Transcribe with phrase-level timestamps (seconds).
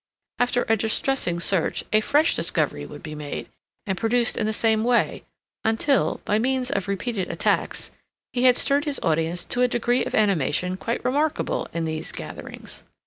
[0.39, 3.49] After a distressing search a fresh discovery would be made,
[3.85, 5.21] and produced in the same way,
[5.63, 7.91] until, by means of repeated attacks,
[8.33, 12.83] he had stirred his audience to a degree of animation quite remarkable in these gatherings.